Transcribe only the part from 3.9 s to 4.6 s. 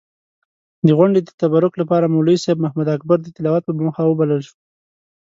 وبلل شو.